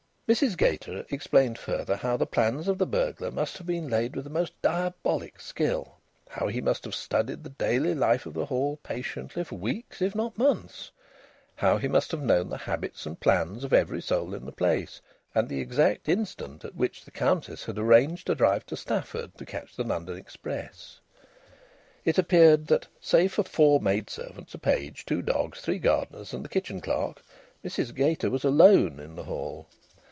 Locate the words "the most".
4.23-4.53